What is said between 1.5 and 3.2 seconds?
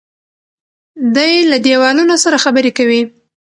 له دیوالونو سره خبرې کوي.